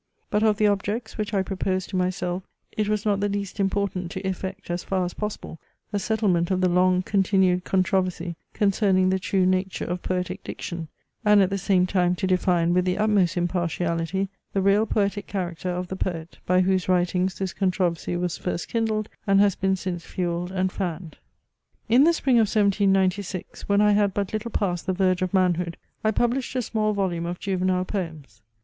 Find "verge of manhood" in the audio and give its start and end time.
24.93-25.77